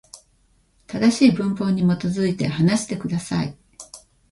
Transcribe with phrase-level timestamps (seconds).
[0.87, 3.55] 正しい文法に基づいて、話してください。